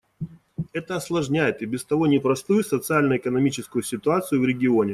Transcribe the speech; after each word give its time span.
Это 0.73 0.95
осложняет 0.95 1.61
и 1.61 1.65
без 1.67 1.83
того 1.83 2.07
непростую 2.07 2.63
социально-экономическую 2.63 3.83
ситуацию 3.83 4.41
в 4.41 4.45
регионе. 4.45 4.89